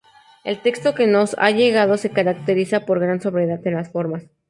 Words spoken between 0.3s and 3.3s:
El texto que nos ha llegado se caracteriza por gran